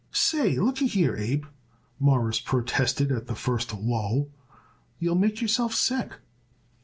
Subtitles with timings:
[0.13, 1.45] "Say, lookyhere, Abe,"
[1.99, 4.29] Morris protested at the first lull,
[4.97, 6.13] "you'll make yourself sick."